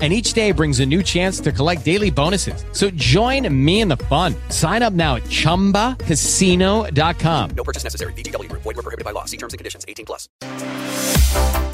[0.00, 2.64] and each day brings a new chance to collect daily bonuses.
[2.72, 4.34] So join me in the fun.
[4.48, 7.50] Sign up now at ChumbaCasino.com.
[7.54, 8.14] No purchase necessary.
[8.14, 8.62] VGW Group.
[8.62, 9.26] Void were prohibited by law.
[9.26, 9.84] See terms and conditions.
[9.86, 10.26] 18 plus.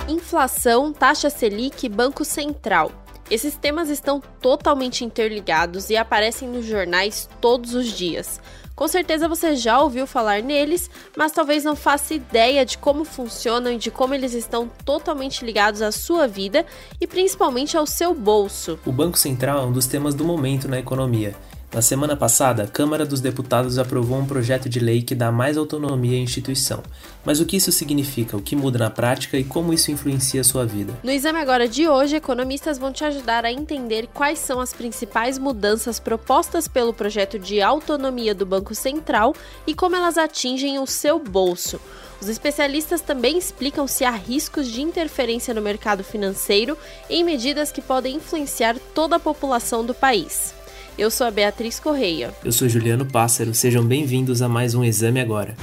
[0.09, 2.91] Inflação, taxa Selic e Banco Central.
[3.31, 8.41] Esses temas estão totalmente interligados e aparecem nos jornais todos os dias.
[8.77, 13.73] Com certeza você já ouviu falar neles, mas talvez não faça ideia de como funcionam
[13.73, 16.67] e de como eles estão totalmente ligados à sua vida
[17.01, 18.79] e principalmente ao seu bolso.
[18.85, 21.35] O Banco Central é um dos temas do momento na economia
[21.75, 25.59] na semana passada, a Câmara dos Deputados aprovou um projeto de lei que dá mais
[25.59, 26.83] autonomia à instituição.
[27.25, 30.45] Mas o que isso significa, o que muda na prática e como isso influencia a
[30.45, 30.95] sua vida?
[31.03, 35.39] No exame agora de hoje, economistas vão te ajudar a entender quais são as principais
[35.39, 39.35] mudanças propostas pelo projeto de autonomia do Banco Central
[39.67, 41.81] e como elas atingem o seu bolso.
[42.21, 46.79] Os especialistas também explicam se há riscos de interferência no mercado financeiro
[47.11, 50.55] em medidas que podem influenciar toda a população do país.
[50.99, 52.33] Eu sou a Beatriz Correia.
[52.43, 53.53] Eu sou Juliano Pássaro.
[53.53, 55.55] Sejam bem-vindos a mais um Exame Agora.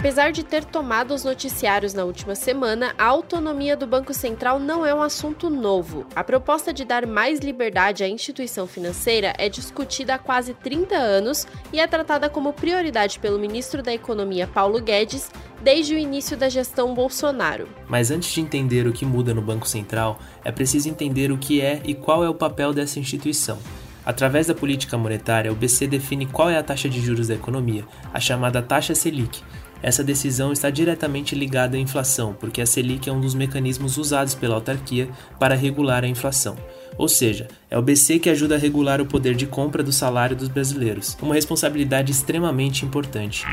[0.00, 4.84] Apesar de ter tomado os noticiários na última semana, a autonomia do Banco Central não
[4.84, 6.06] é um assunto novo.
[6.16, 11.46] A proposta de dar mais liberdade à instituição financeira é discutida há quase 30 anos
[11.70, 15.30] e é tratada como prioridade pelo ministro da Economia Paulo Guedes
[15.62, 17.68] desde o início da gestão Bolsonaro.
[17.86, 21.60] Mas antes de entender o que muda no Banco Central, é preciso entender o que
[21.60, 23.58] é e qual é o papel dessa instituição.
[24.02, 27.84] Através da política monetária, o BC define qual é a taxa de juros da economia,
[28.14, 29.42] a chamada taxa Selic,
[29.82, 34.34] essa decisão está diretamente ligada à inflação, porque a Selic é um dos mecanismos usados
[34.34, 35.08] pela autarquia
[35.38, 36.56] para regular a inflação.
[36.98, 40.36] Ou seja, é o BC que ajuda a regular o poder de compra do salário
[40.36, 43.46] dos brasileiros, uma responsabilidade extremamente importante.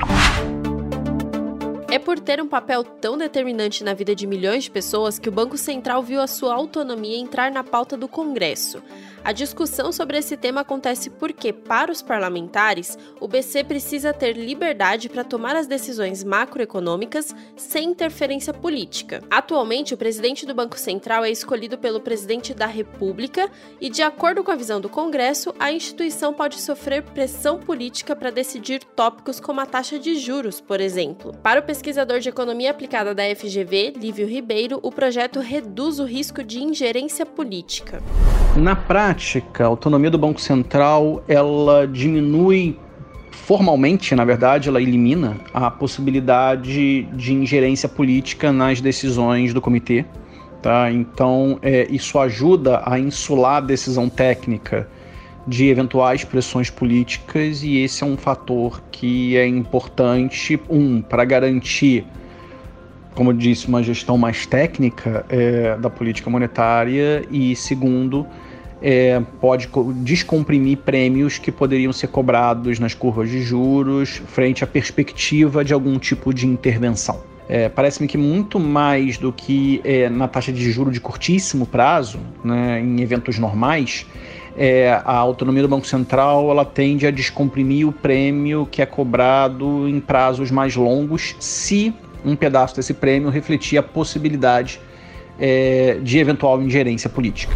[1.90, 5.32] É por ter um papel tão determinante na vida de milhões de pessoas que o
[5.32, 8.84] Banco Central viu a sua autonomia entrar na pauta do Congresso.
[9.28, 15.10] A discussão sobre esse tema acontece porque, para os parlamentares, o BC precisa ter liberdade
[15.10, 19.22] para tomar as decisões macroeconômicas sem interferência política.
[19.30, 23.52] Atualmente, o presidente do Banco Central é escolhido pelo presidente da República
[23.82, 28.32] e, de acordo com a visão do Congresso, a instituição pode sofrer pressão política para
[28.32, 31.34] decidir tópicos como a taxa de juros, por exemplo.
[31.44, 36.42] Para o pesquisador de economia aplicada da FGV, Lívio Ribeiro, o projeto reduz o risco
[36.42, 38.02] de ingerência política.
[38.56, 42.78] Na prática, prática, a autonomia do Banco Central ela diminui
[43.32, 50.06] formalmente, na verdade, ela elimina a possibilidade de ingerência política nas decisões do comitê.
[50.62, 50.92] Tá?
[50.92, 54.88] Então, é, isso ajuda a insular a decisão técnica
[55.48, 62.06] de eventuais pressões políticas, e esse é um fator que é importante, um, para garantir,
[63.16, 68.28] como eu disse, uma gestão mais técnica é, da política monetária, e segundo,
[68.82, 75.64] é, pode descomprimir prêmios que poderiam ser cobrados nas curvas de juros frente à perspectiva
[75.64, 77.22] de algum tipo de intervenção.
[77.50, 82.20] É, Parece-me que muito mais do que é, na taxa de juro de curtíssimo prazo,
[82.44, 84.06] né, em eventos normais,
[84.58, 89.88] é, a autonomia do Banco Central ela tende a descomprimir o prêmio que é cobrado
[89.88, 91.94] em prazos mais longos, se
[92.26, 94.82] um pedaço desse prêmio refletir a possibilidade
[95.40, 97.54] é, de eventual ingerência política.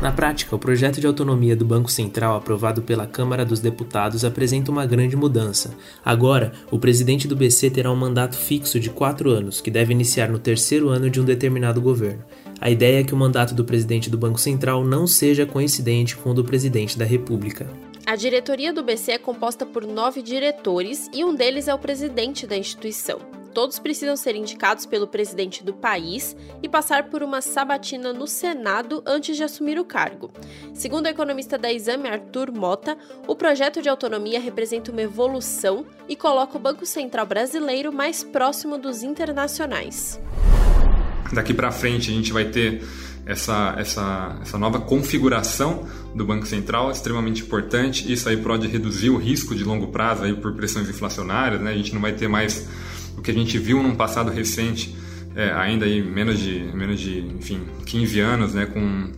[0.00, 4.70] Na prática, o projeto de autonomia do Banco Central aprovado pela Câmara dos Deputados apresenta
[4.70, 5.76] uma grande mudança.
[6.02, 10.30] Agora, o presidente do BC terá um mandato fixo de quatro anos, que deve iniciar
[10.30, 12.24] no terceiro ano de um determinado governo.
[12.58, 16.30] A ideia é que o mandato do presidente do Banco Central não seja coincidente com
[16.30, 17.70] o do presidente da República.
[18.06, 22.46] A diretoria do BC é composta por nove diretores e um deles é o presidente
[22.46, 23.39] da instituição.
[23.52, 29.02] Todos precisam ser indicados pelo presidente do país e passar por uma sabatina no Senado
[29.04, 30.30] antes de assumir o cargo.
[30.72, 36.14] Segundo o economista da Exame Arthur Mota, o projeto de autonomia representa uma evolução e
[36.14, 40.20] coloca o Banco Central brasileiro mais próximo dos internacionais.
[41.32, 42.82] Daqui para frente a gente vai ter
[43.26, 48.12] essa, essa, essa nova configuração do Banco Central, extremamente importante.
[48.12, 51.60] Isso aí pode reduzir o risco de longo prazo aí por pressões inflacionárias.
[51.60, 51.70] Né?
[51.70, 52.68] A gente não vai ter mais
[53.20, 54.96] o que a gente viu num passado recente,
[55.36, 58.64] é, ainda aí menos de, menos de enfim, 15 anos, né?
[58.64, 59.12] com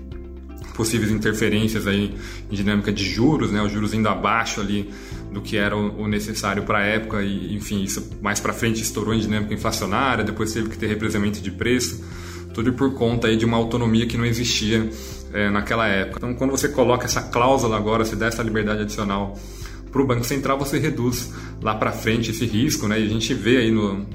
[0.75, 2.14] possíveis interferências aí
[2.50, 3.62] em dinâmica de juros, né?
[3.62, 4.90] os juros indo abaixo ali
[5.32, 9.14] do que era o necessário para a época e enfim isso mais para frente estourou
[9.14, 12.02] em dinâmica inflacionária, depois teve que ter represamento de preço
[12.52, 14.90] tudo por conta aí de uma autonomia que não existia
[15.32, 16.19] é, naquela época.
[16.19, 19.38] Então, quando você coloca essa cláusula agora, se dá essa liberdade adicional
[19.93, 21.31] para o Banco Central, você reduz
[21.61, 22.99] lá para frente esse risco, né?
[22.99, 24.06] E a gente vê aí no,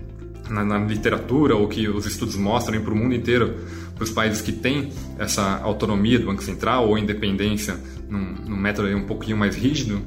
[0.49, 3.55] na, na literatura, ou que os estudos mostram para o mundo inteiro,
[3.95, 7.77] para os países que têm essa autonomia do Banco Central ou independência
[8.09, 10.01] num, num método um pouquinho mais rígido,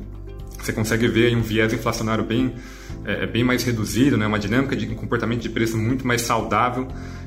[0.60, 2.52] você consegue ver aí um viés inflacionário bem,
[3.04, 4.26] é, é bem mais reduzido, né?
[4.26, 6.86] uma dinâmica de comportamento de preço muito mais saudável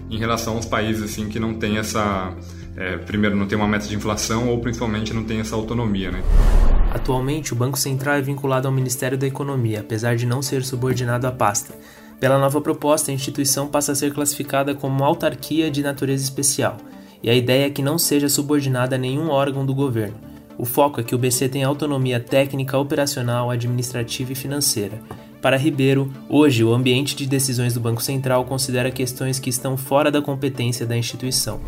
[0.09, 2.35] em relação aos países assim que não tem essa
[2.75, 6.21] é, primeiro não tem uma meta de inflação ou principalmente não tem essa autonomia, né?
[6.93, 11.25] Atualmente, o Banco Central é vinculado ao Ministério da Economia, apesar de não ser subordinado
[11.25, 11.73] à pasta.
[12.19, 16.77] Pela nova proposta, a instituição passa a ser classificada como autarquia de natureza especial,
[17.21, 20.15] e a ideia é que não seja subordinada a nenhum órgão do governo.
[20.57, 25.01] O foco é que o BC tenha autonomia técnica, operacional, administrativa e financeira,
[25.43, 30.09] para Ribeiro, hoje o ambiente de decisões do Banco Central considera questões que estão fora
[30.09, 31.59] da competência da instituição.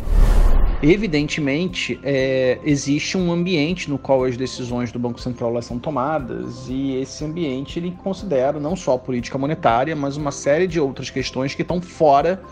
[0.82, 6.96] Evidentemente, é, existe um ambiente no qual as decisões do Banco Central são tomadas, e
[6.96, 11.54] esse ambiente ele considera não só a política monetária, mas uma série de outras questões
[11.54, 12.42] que estão fora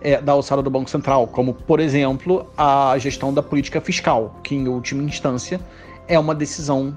[0.00, 4.54] é, da alçada do Banco Central, como, por exemplo, a gestão da política fiscal, que,
[4.54, 5.60] em última instância,
[6.06, 6.96] é uma decisão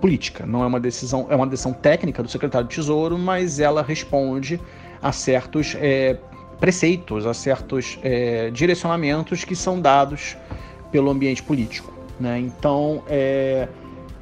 [0.00, 3.82] política, não é uma decisão, é uma decisão técnica do secretário de Tesouro, mas ela
[3.82, 4.58] responde
[5.02, 6.16] a certos é,
[6.58, 10.36] preceitos, a certos é, direcionamentos que são dados
[10.90, 11.92] pelo ambiente político.
[12.18, 12.38] Né?
[12.38, 13.68] Então, é,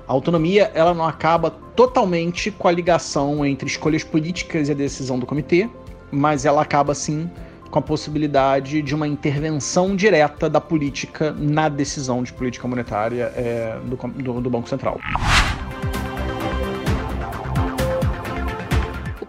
[0.06, 5.19] a autonomia ela não acaba totalmente com a ligação entre escolhas políticas e a decisão
[5.19, 5.69] do comitê,
[6.10, 7.31] mas ela acaba sim
[7.70, 13.76] com a possibilidade de uma intervenção direta da política na decisão de política monetária é,
[13.84, 15.00] do, do, do Banco Central.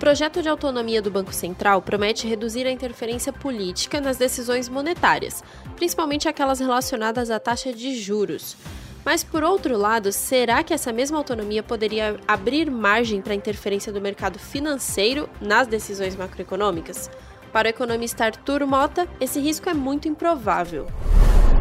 [0.05, 5.43] Projeto de autonomia do Banco Central promete reduzir a interferência política nas decisões monetárias,
[5.75, 8.55] principalmente aquelas relacionadas à taxa de juros.
[9.03, 13.91] Mas, por outro lado, será que essa mesma autonomia poderia abrir margem para a interferência
[13.91, 17.09] do mercado financeiro nas decisões macroeconômicas?
[17.51, 20.85] Para o economista Arthur Mota, esse risco é muito improvável.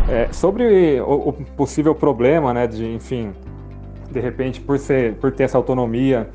[0.06, 3.32] É, sobre o, o, possível problema, né, de, enfim,
[4.11, 6.29] de repente, por, ser, por ter essa autonomia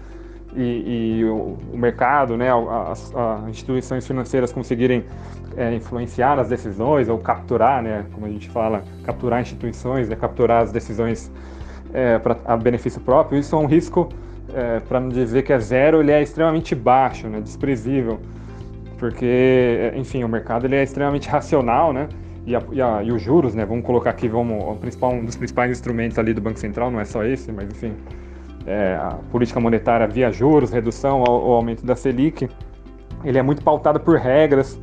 [0.55, 2.49] e, e o, o, mercado, né,
[2.89, 5.05] as, as, instituições financeiras conseguirem
[5.55, 10.63] é, influenciar as decisões ou capturar, né, como a gente fala, capturar instituições, né, capturar
[10.63, 11.31] as decisões
[11.93, 14.09] é, para a benefício próprio, isso é um risco,
[14.53, 18.19] é, para não dizer que é zero, ele é extremamente baixo, né, desprezível
[18.99, 22.09] porque, enfim, o mercado ele é extremamente racional, né?
[22.45, 23.65] E, a, e, a, e, os juros, né?
[23.65, 26.99] Vamos colocar aqui, vamos, o principal, um dos principais instrumentos ali do Banco Central, não
[26.99, 27.93] é só esse, mas enfim,
[28.65, 32.49] é, a política monetária via juros, redução ou, aumento da Selic,
[33.23, 34.79] ele é muito pautado por regras,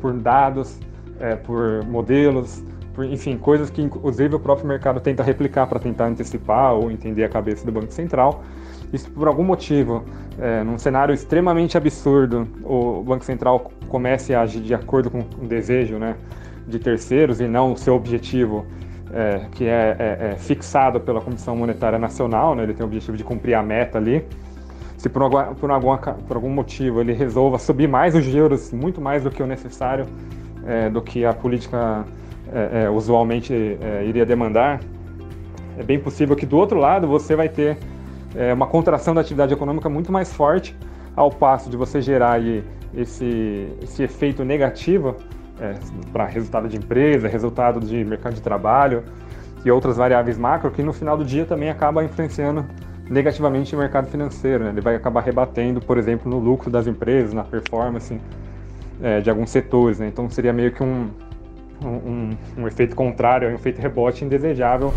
[0.00, 0.78] por dados,
[1.18, 2.64] é, por modelos,
[2.94, 7.24] por, enfim, coisas que inclusive o próprio mercado tenta replicar para tentar antecipar ou entender
[7.24, 8.42] a cabeça do Banco Central.
[8.92, 10.04] Isso por algum motivo,
[10.38, 15.46] é, num cenário extremamente absurdo, o Banco Central comece a agir de acordo com o
[15.46, 16.16] desejo né,
[16.66, 18.66] de terceiros e não o seu objetivo,
[19.12, 23.16] é, que é, é, é, fixado pela Comissão Monetária Nacional, né, ele tem o objetivo
[23.16, 24.24] de cumprir a meta ali.
[24.96, 29.00] Se por algum, por, algum, por algum motivo ele resolva subir mais os juros, muito
[29.00, 30.06] mais do que o necessário,
[30.66, 32.04] é, do que a política
[32.52, 33.54] é, usualmente
[34.04, 34.80] iria demandar,
[35.78, 37.78] é bem possível que do outro lado você vai ter
[38.34, 40.76] é, uma contração da atividade econômica muito mais forte,
[41.16, 42.40] ao passo de você gerar
[42.94, 45.16] esse, esse efeito negativo
[45.60, 45.74] é,
[46.12, 49.04] para resultado de empresa, resultado de mercado de trabalho
[49.64, 52.64] e outras variáveis macro, que no final do dia também acaba influenciando
[53.08, 54.64] negativamente o mercado financeiro.
[54.64, 54.70] Né?
[54.70, 58.18] Ele vai acabar rebatendo, por exemplo, no lucro das empresas, na performance
[59.02, 59.98] é, de alguns setores.
[59.98, 60.08] Né?
[60.08, 61.10] Então seria meio que um,
[61.84, 64.94] um, um efeito contrário, um efeito rebote indesejável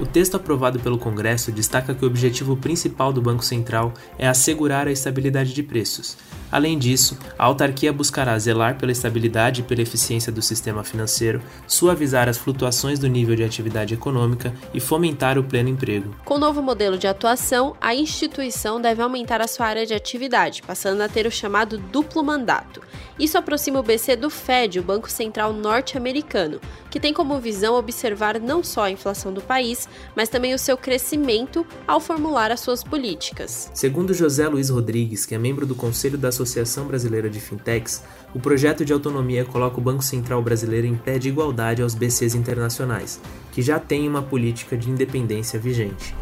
[0.00, 4.88] o texto aprovado pelo Congresso destaca que o objetivo principal do Banco Central é assegurar
[4.88, 6.16] a estabilidade de preços.
[6.54, 12.28] Além disso, a autarquia buscará zelar pela estabilidade e pela eficiência do sistema financeiro, suavizar
[12.28, 16.14] as flutuações do nível de atividade econômica e fomentar o pleno emprego.
[16.24, 20.62] Com o novo modelo de atuação, a instituição deve aumentar a sua área de atividade,
[20.62, 22.80] passando a ter o chamado duplo mandato.
[23.18, 28.40] Isso aproxima o BC do Fed, o Banco Central norte-americano, que tem como visão observar
[28.40, 32.84] não só a inflação do país, mas também o seu crescimento ao formular as suas
[32.84, 33.70] políticas.
[33.74, 36.43] Segundo José Luiz Rodrigues, que é membro do Conselho da Associação
[36.86, 38.02] Brasileira de Fintechs,
[38.34, 42.34] o projeto de autonomia coloca o Banco Central brasileiro em pé de igualdade aos BCs
[42.34, 43.20] internacionais,
[43.52, 46.14] que já têm uma política de independência vigente.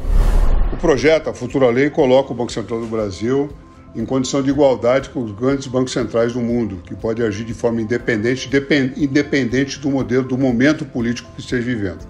[0.72, 3.50] O projeto, a futura lei, coloca o Banco Central do Brasil
[3.94, 7.52] em condição de igualdade com os grandes bancos centrais do mundo, que pode agir de
[7.52, 8.50] forma independente,
[8.96, 12.06] independente do modelo, do momento político que esteja vivendo.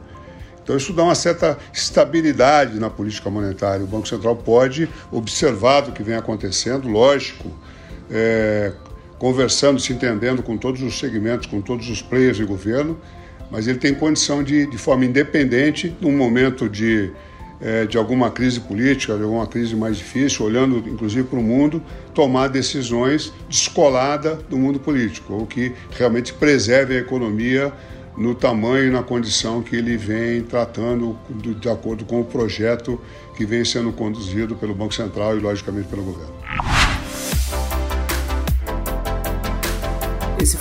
[0.62, 3.84] Então, isso dá uma certa estabilidade na política monetária.
[3.84, 7.50] O Banco Central pode observar o que vem acontecendo, lógico,
[8.12, 8.72] é,
[9.18, 12.98] conversando, se entendendo com todos os segmentos, com todos os players do governo,
[13.50, 17.10] mas ele tem condição de, de forma independente, num momento de
[17.62, 21.80] é, de alguma crise política, de alguma crise mais difícil, olhando inclusive para o mundo,
[22.12, 27.72] tomar decisões descolada do mundo político, ou que realmente preserve a economia
[28.16, 31.16] no tamanho e na condição que ele vem tratando
[31.60, 33.00] de acordo com o projeto
[33.36, 36.81] que vem sendo conduzido pelo Banco Central e, logicamente, pelo governo.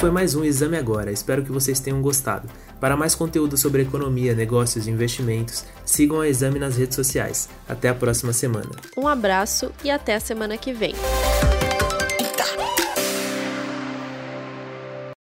[0.02, 1.12] Foi mais um Exame Agora.
[1.12, 2.50] Espero que vocês tenham gostado.
[2.80, 7.48] Para mais conteúdo sobre economia, negócios e investimentos, sigam a Exame nas redes sociais.
[7.70, 8.72] Até a próxima semana.
[8.98, 10.96] Um abraço e até a semana que vem.